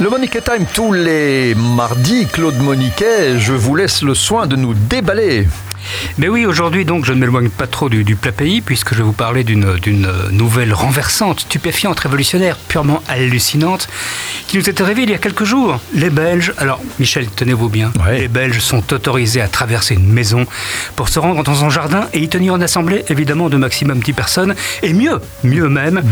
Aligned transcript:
Le 0.00 0.08
Moniquet 0.08 0.40
Time 0.40 0.64
tous 0.72 0.94
les 0.94 1.54
mardis, 1.54 2.26
Claude 2.26 2.56
Moniquet, 2.56 3.38
je 3.38 3.52
vous 3.52 3.76
laisse 3.76 4.00
le 4.00 4.14
soin 4.14 4.46
de 4.46 4.56
nous 4.56 4.72
déballer. 4.72 5.46
Mais 6.18 6.28
oui, 6.28 6.46
aujourd'hui 6.46 6.84
donc, 6.84 7.04
je 7.04 7.12
ne 7.12 7.18
m'éloigne 7.18 7.48
pas 7.48 7.66
trop 7.66 7.88
du, 7.88 8.16
plat 8.16 8.32
pays, 8.32 8.60
puisque 8.60 8.92
je 8.92 8.98
vais 8.98 9.04
vous 9.04 9.12
parler 9.12 9.44
d'une 9.44 9.76
nouvelle 10.30 10.72
renversante, 10.72 11.40
stupéfiante, 11.40 12.00
révolutionnaire, 12.00 12.56
purement 12.56 13.02
hallucinante, 13.08 13.88
qui 14.46 14.58
nous 14.58 14.68
est 14.68 14.80
arrivée 14.80 15.02
il 15.02 15.10
y 15.10 15.14
a 15.14 15.18
quelques 15.18 15.44
jours. 15.44 15.80
Les 15.94 16.10
Belges, 16.10 16.52
alors 16.58 16.80
Michel, 16.98 17.26
tenez-vous 17.34 17.68
bien, 17.68 17.92
les 18.10 18.28
Belges 18.28 18.60
sont 18.60 18.92
autorisés 18.92 19.40
à 19.40 19.48
traverser 19.48 19.94
une 19.94 20.12
maison 20.12 20.46
pour 20.96 21.08
se 21.08 21.18
rendre 21.18 21.42
dans 21.42 21.54
son 21.54 21.70
jardin 21.70 22.08
et 22.12 22.20
y 22.20 22.28
tenir 22.28 22.56
une 22.56 22.62
assemblée, 22.62 23.04
évidemment, 23.08 23.48
de 23.48 23.56
maximum 23.56 24.00
10 24.00 24.12
personnes, 24.12 24.54
et 24.82 24.92
mieux, 24.92 25.20
mieux 25.44 25.68
même, 25.68 26.02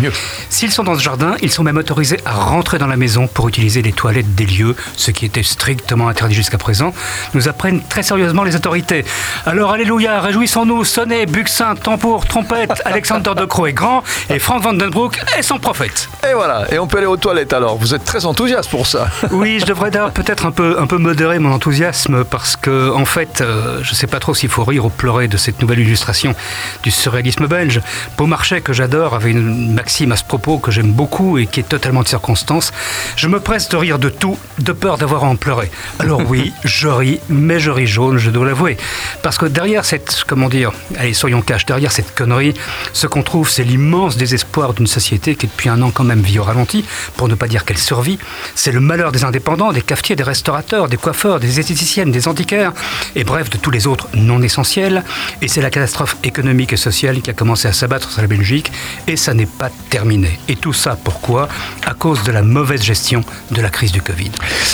s'ils 0.48 0.70
sont 0.70 0.84
dans 0.84 0.96
ce 0.96 1.02
jardin, 1.02 1.36
ils 1.42 1.50
sont 1.50 1.62
même 1.62 1.76
autorisés 1.76 2.18
à 2.24 2.32
rentrer 2.32 2.78
dans 2.78 2.86
la 2.86 2.96
maison 2.96 3.26
pour 3.26 3.48
utiliser 3.48 3.82
les 3.82 3.92
toilettes 3.92 4.34
des 4.34 4.46
lieux, 4.46 4.76
ce 4.96 5.10
qui 5.10 5.24
était 5.24 5.42
strictement 5.42 6.08
interdit 6.08 6.34
jusqu'à 6.34 6.58
présent, 6.58 6.94
nous 7.34 7.48
apprennent 7.48 7.82
très 7.88 8.02
sérieusement 8.02 8.44
les 8.44 8.56
autorités. 8.56 9.04
Alors 9.46 9.57
alléluia, 9.66 10.20
réjouissons-nous, 10.20 10.84
sonnez, 10.84 11.26
buxin, 11.26 11.74
tambour, 11.74 12.26
trompette, 12.26 12.70
Alexander 12.84 13.32
de 13.36 13.44
Croo 13.44 13.66
est 13.66 13.72
grand 13.72 14.02
et 14.30 14.38
Frank 14.38 14.62
Vandenbroek 14.62 15.18
est 15.36 15.42
son 15.42 15.58
prophète. 15.58 16.08
Et 16.28 16.32
voilà, 16.34 16.72
et 16.72 16.78
on 16.78 16.86
peut 16.86 16.98
aller 16.98 17.06
aux 17.06 17.16
toilettes 17.16 17.52
alors, 17.52 17.76
vous 17.76 17.94
êtes 17.94 18.04
très 18.04 18.24
enthousiaste 18.24 18.70
pour 18.70 18.86
ça. 18.86 19.08
Oui, 19.30 19.58
je 19.60 19.66
devrais 19.66 19.90
d'ailleurs 19.90 20.12
peut-être 20.12 20.46
un 20.46 20.50
peu, 20.50 20.76
un 20.78 20.86
peu 20.86 20.96
modérer 20.96 21.38
mon 21.38 21.52
enthousiasme 21.52 22.24
parce 22.24 22.56
que 22.56 22.92
en 22.92 23.04
fait, 23.04 23.40
euh, 23.40 23.80
je 23.82 23.90
ne 23.90 23.94
sais 23.94 24.06
pas 24.06 24.20
trop 24.20 24.34
s'il 24.34 24.48
faut 24.48 24.64
rire 24.64 24.84
ou 24.86 24.90
pleurer 24.90 25.28
de 25.28 25.36
cette 25.36 25.60
nouvelle 25.60 25.80
illustration 25.80 26.34
du 26.82 26.90
surréalisme 26.90 27.46
belge. 27.46 27.80
Beaumarchais, 28.16 28.60
que 28.60 28.72
j'adore, 28.72 29.14
avait 29.14 29.30
une 29.30 29.74
maxime 29.74 30.12
à 30.12 30.16
ce 30.16 30.24
propos 30.24 30.58
que 30.58 30.70
j'aime 30.70 30.92
beaucoup 30.92 31.38
et 31.38 31.46
qui 31.46 31.60
est 31.60 31.68
totalement 31.68 32.02
de 32.02 32.08
circonstance. 32.08 32.72
Je 33.16 33.28
me 33.28 33.40
presse 33.40 33.68
de 33.68 33.76
rire 33.76 33.98
de 33.98 34.08
tout, 34.08 34.38
de 34.58 34.72
peur 34.72 34.98
d'avoir 34.98 35.24
à 35.24 35.28
en 35.28 35.36
pleurer. 35.36 35.70
Alors 35.98 36.22
oui, 36.28 36.52
je 36.64 36.88
ris, 36.88 37.20
mais 37.28 37.60
je 37.60 37.70
ris 37.70 37.86
jaune, 37.86 38.18
je 38.18 38.30
dois 38.30 38.46
l'avouer. 38.46 38.76
Parce 39.22 39.38
que 39.38 39.47
derrière 39.48 39.84
cette, 39.84 40.24
comment 40.26 40.48
dire, 40.48 40.72
allez, 40.98 41.14
soyons 41.14 41.42
cash, 41.42 41.66
derrière 41.66 41.92
cette 41.92 42.14
connerie, 42.14 42.54
ce 42.92 43.06
qu'on 43.06 43.22
trouve, 43.22 43.50
c'est 43.50 43.64
l'immense 43.64 44.16
désespoir 44.16 44.74
d'une 44.74 44.86
société 44.86 45.36
qui 45.36 45.46
depuis 45.46 45.68
un 45.68 45.82
an 45.82 45.90
quand 45.90 46.04
même 46.04 46.20
vit 46.20 46.38
au 46.38 46.44
ralenti, 46.44 46.84
pour 47.16 47.28
ne 47.28 47.34
pas 47.34 47.48
dire 47.48 47.64
qu'elle 47.64 47.78
survit. 47.78 48.18
C'est 48.54 48.72
le 48.72 48.80
malheur 48.80 49.12
des 49.12 49.24
indépendants, 49.24 49.72
des 49.72 49.82
cafetiers, 49.82 50.16
des 50.16 50.22
restaurateurs, 50.22 50.88
des 50.88 50.96
coiffeurs, 50.96 51.40
des 51.40 51.60
esthéticiennes, 51.60 52.12
des 52.12 52.28
antiquaires, 52.28 52.72
et 53.16 53.24
bref, 53.24 53.50
de 53.50 53.56
tous 53.56 53.70
les 53.70 53.86
autres 53.86 54.08
non 54.14 54.42
essentiels. 54.42 55.02
Et 55.42 55.48
c'est 55.48 55.60
la 55.60 55.70
catastrophe 55.70 56.16
économique 56.24 56.72
et 56.72 56.76
sociale 56.76 57.20
qui 57.20 57.30
a 57.30 57.32
commencé 57.32 57.68
à 57.68 57.72
s'abattre 57.72 58.10
sur 58.10 58.22
la 58.22 58.28
Belgique, 58.28 58.70
et 59.06 59.16
ça 59.16 59.34
n'est 59.34 59.46
pas 59.46 59.70
terminé. 59.90 60.38
Et 60.48 60.56
tout 60.56 60.72
ça, 60.72 60.96
pourquoi? 61.02 61.48
À 61.84 61.94
cause 61.94 62.22
de 62.24 62.32
la 62.32 62.42
mauvaise 62.42 62.82
gestion 62.82 63.24
de 63.50 63.60
la 63.60 63.70
crise 63.70 63.92
du 63.92 64.02
Covid. 64.02 64.30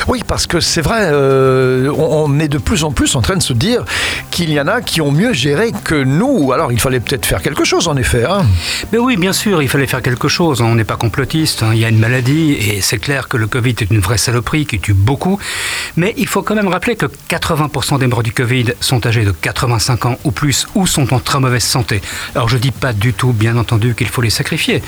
Oui, 0.08 0.22
parce 0.26 0.46
que 0.46 0.60
c'est 0.60 0.82
vrai, 0.82 1.08
euh, 1.12 1.90
on 1.96 2.13
est 2.38 2.48
de 2.48 2.58
plus 2.58 2.84
en 2.84 2.92
plus 2.92 3.16
en 3.16 3.22
train 3.22 3.36
de 3.36 3.42
se 3.42 3.52
dire 3.52 3.84
qu'il 4.30 4.50
y 4.50 4.60
en 4.60 4.66
a 4.66 4.80
qui 4.80 5.00
ont 5.00 5.12
mieux 5.12 5.32
géré 5.32 5.72
que 5.84 5.94
nous. 5.94 6.52
Alors 6.52 6.72
il 6.72 6.80
fallait 6.80 7.00
peut-être 7.00 7.26
faire 7.26 7.42
quelque 7.42 7.64
chose 7.64 7.88
en 7.88 7.96
effet. 7.96 8.24
Hein. 8.24 8.44
Mais 8.92 8.98
oui, 8.98 9.16
bien 9.16 9.32
sûr, 9.32 9.62
il 9.62 9.68
fallait 9.68 9.86
faire 9.86 10.02
quelque 10.02 10.28
chose. 10.28 10.60
On 10.60 10.74
n'est 10.74 10.84
pas 10.84 10.96
complotiste. 10.96 11.62
Hein. 11.62 11.70
Il 11.74 11.80
y 11.80 11.84
a 11.84 11.88
une 11.88 11.98
maladie 11.98 12.52
et 12.52 12.80
c'est 12.80 12.98
clair 12.98 13.28
que 13.28 13.36
le 13.36 13.46
Covid 13.46 13.74
est 13.80 13.90
une 13.90 14.00
vraie 14.00 14.18
saloperie 14.18 14.66
qui 14.66 14.78
tue 14.80 14.94
beaucoup. 14.94 15.38
Mais 15.96 16.14
il 16.16 16.26
faut 16.26 16.42
quand 16.42 16.54
même 16.54 16.68
rappeler 16.68 16.96
que 16.96 17.06
80% 17.06 17.98
des 17.98 18.06
morts 18.06 18.22
du 18.22 18.32
Covid 18.32 18.72
sont 18.80 19.06
âgés 19.06 19.24
de 19.24 19.30
85 19.30 20.06
ans 20.06 20.18
ou 20.24 20.30
plus 20.30 20.66
ou 20.74 20.86
sont 20.86 21.14
en 21.14 21.20
très 21.20 21.38
mauvaise 21.40 21.62
santé. 21.62 22.00
Alors 22.34 22.48
je 22.48 22.56
dis 22.56 22.72
pas 22.72 22.92
du 22.92 23.12
tout, 23.12 23.32
bien 23.32 23.56
entendu, 23.56 23.94
qu'il 23.94 24.08
faut 24.08 24.22
les 24.22 24.30
sacrifier. 24.30 24.82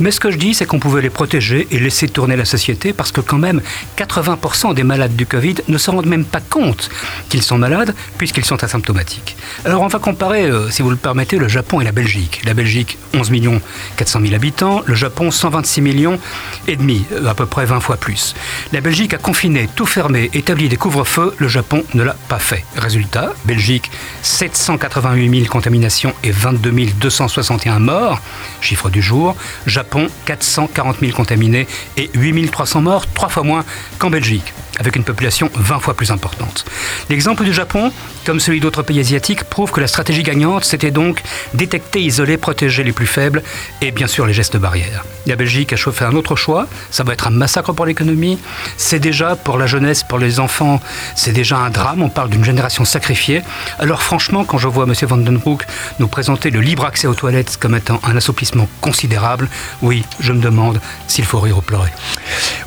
Mais 0.00 0.10
ce 0.10 0.20
que 0.20 0.30
je 0.30 0.36
dis, 0.36 0.54
c'est 0.54 0.66
qu'on 0.66 0.78
pouvait 0.78 1.02
les 1.02 1.10
protéger 1.10 1.66
et 1.70 1.78
laisser 1.78 2.08
tourner 2.08 2.36
la 2.36 2.44
société 2.44 2.92
parce 2.92 3.12
que 3.12 3.20
quand 3.20 3.38
même 3.38 3.62
80% 3.96 4.74
des 4.74 4.84
malades 4.84 5.16
du 5.16 5.26
Covid 5.26 5.56
ne 5.68 5.78
se 5.78 5.90
rendent 5.90 6.06
même 6.06 6.24
pas 6.24 6.40
compte 6.40 6.90
qu'ils 7.28 7.42
sont 7.42 7.58
malades 7.58 7.94
puisqu'ils 8.18 8.44
sont 8.44 8.62
asymptomatiques. 8.62 9.36
Alors 9.64 9.82
on 9.82 9.88
va 9.88 9.98
comparer, 9.98 10.44
euh, 10.44 10.70
si 10.70 10.82
vous 10.82 10.90
le 10.90 10.96
permettez, 10.96 11.38
le 11.38 11.48
Japon 11.48 11.80
et 11.80 11.84
la 11.84 11.92
Belgique. 11.92 12.42
La 12.44 12.54
Belgique, 12.54 12.98
11 13.14 13.30
millions 13.30 13.60
400 13.96 14.20
000 14.22 14.34
habitants, 14.34 14.82
le 14.86 14.94
Japon, 14.94 15.30
126 15.30 15.80
millions 15.80 16.18
et 16.68 16.76
demi, 16.76 17.04
euh, 17.12 17.26
à 17.26 17.34
peu 17.34 17.46
près 17.46 17.64
20 17.64 17.80
fois 17.80 17.96
plus. 17.96 18.34
La 18.72 18.80
Belgique 18.80 19.14
a 19.14 19.18
confiné, 19.18 19.68
tout 19.74 19.86
fermé, 19.86 20.30
établi 20.50 20.68
des 20.68 20.76
couvre-feux, 20.76 21.32
le 21.38 21.46
Japon 21.46 21.84
ne 21.94 22.02
l'a 22.02 22.16
pas 22.28 22.40
fait. 22.40 22.64
Résultat, 22.74 23.34
Belgique, 23.44 23.88
788 24.22 25.42
000 25.42 25.48
contaminations 25.48 26.12
et 26.24 26.32
22 26.32 26.72
261 27.00 27.78
morts, 27.78 28.20
chiffre 28.60 28.90
du 28.90 29.00
jour. 29.00 29.36
Japon, 29.68 30.08
440 30.24 30.98
000 30.98 31.12
contaminés 31.12 31.68
et 31.96 32.10
8 32.14 32.50
300 32.50 32.82
morts, 32.82 33.06
trois 33.14 33.28
fois 33.28 33.44
moins 33.44 33.64
qu'en 34.00 34.10
Belgique 34.10 34.52
avec 34.80 34.96
une 34.96 35.04
population 35.04 35.50
20 35.54 35.78
fois 35.78 35.94
plus 35.94 36.10
importante. 36.10 36.64
L'exemple 37.10 37.44
du 37.44 37.52
Japon, 37.52 37.92
comme 38.24 38.40
celui 38.40 38.60
d'autres 38.60 38.82
pays 38.82 38.98
asiatiques, 38.98 39.44
prouve 39.44 39.70
que 39.70 39.80
la 39.80 39.86
stratégie 39.86 40.22
gagnante, 40.22 40.64
c'était 40.64 40.90
donc 40.90 41.22
détecter, 41.54 42.00
isoler, 42.00 42.38
protéger 42.38 42.82
les 42.82 42.92
plus 42.92 43.06
faibles 43.06 43.42
et 43.82 43.92
bien 43.92 44.06
sûr 44.06 44.26
les 44.26 44.32
gestes 44.32 44.56
barrières. 44.56 45.04
La 45.26 45.36
Belgique 45.36 45.72
a 45.74 45.76
chauffé 45.76 46.06
un 46.06 46.14
autre 46.14 46.34
choix, 46.34 46.66
ça 46.90 47.04
va 47.04 47.12
être 47.12 47.26
un 47.26 47.30
massacre 47.30 47.72
pour 47.72 47.84
l'économie, 47.84 48.38
c'est 48.78 48.98
déjà 48.98 49.36
pour 49.36 49.58
la 49.58 49.66
jeunesse, 49.66 50.02
pour 50.02 50.18
les 50.18 50.40
enfants, 50.40 50.80
c'est 51.14 51.32
déjà 51.32 51.58
un 51.58 51.70
drame, 51.70 52.02
on 52.02 52.08
parle 52.08 52.30
d'une 52.30 52.44
génération 52.44 52.86
sacrifiée. 52.86 53.42
Alors 53.78 54.02
franchement, 54.02 54.44
quand 54.44 54.58
je 54.58 54.66
vois 54.66 54.84
M. 54.84 54.94
Vandenbroek 55.02 55.66
nous 55.98 56.08
présenter 56.08 56.50
le 56.50 56.60
libre 56.60 56.86
accès 56.86 57.06
aux 57.06 57.14
toilettes 57.14 57.58
comme 57.60 57.74
étant 57.74 58.00
un 58.02 58.16
assouplissement 58.16 58.66
considérable, 58.80 59.48
oui, 59.82 60.04
je 60.20 60.32
me 60.32 60.40
demande 60.40 60.80
s'il 61.06 61.26
faut 61.26 61.40
rire 61.40 61.58
ou 61.58 61.60
pleurer. 61.60 61.90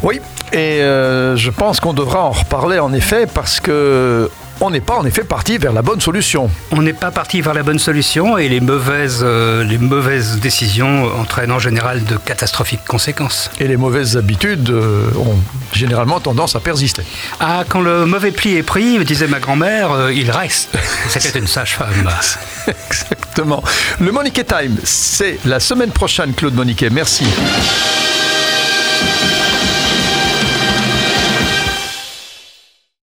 Oui, 0.04 0.20
et 0.54 0.84
euh, 0.84 1.36
je 1.36 1.50
pense 1.50 1.80
qu'on 1.80 1.94
devra 2.04 2.24
en 2.24 2.32
reparler 2.32 2.80
en 2.80 2.92
effet 2.92 3.28
parce 3.34 3.62
que 3.62 4.30
on 4.60 4.70
n'est 4.70 4.82
pas 4.82 4.96
en 4.96 5.06
effet 5.06 5.24
parti 5.24 5.58
vers 5.58 5.72
la 5.72 5.82
bonne 5.82 6.02
solution. 6.02 6.50
On 6.72 6.82
n'est 6.82 6.94
pas 6.94 7.12
parti 7.12 7.40
vers 7.40 7.54
la 7.54 7.64
bonne 7.64 7.80
solution 7.80 8.38
et 8.38 8.50
les 8.50 8.60
mauvaises, 8.60 9.22
euh, 9.24 9.64
les 9.64 9.78
mauvaises 9.78 10.40
décisions 10.40 11.06
entraînent 11.18 11.52
en 11.52 11.60
général 11.60 12.04
de 12.04 12.18
catastrophiques 12.18 12.84
conséquences. 12.86 13.50
Et 13.60 13.68
les 13.70 13.78
mauvaises 13.78 14.18
habitudes 14.18 14.70
euh, 14.70 15.08
ont 15.18 15.38
généralement 15.72 16.20
tendance 16.20 16.58
à 16.58 16.60
persister. 16.60 17.04
Ah, 17.40 17.64
quand 17.68 17.82
le 17.82 18.06
mauvais 18.06 18.32
pli 18.32 18.58
est 18.58 18.64
pris, 18.64 19.04
disait 19.06 19.28
ma 19.28 19.40
grand-mère, 19.40 20.12
il 20.12 20.30
reste. 20.30 20.78
C'était 21.08 21.40
une 21.40 21.48
sage-femme. 21.48 22.10
Exactement. 22.68 23.64
Le 24.02 24.12
Moniquet 24.12 24.44
Time, 24.44 24.76
c'est 24.84 25.40
la 25.46 25.62
semaine 25.62 25.92
prochaine, 25.92 26.34
Claude 26.34 26.54
Moniquet. 26.54 26.90
Merci. 26.90 27.26